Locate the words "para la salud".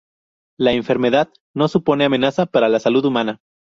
2.47-3.05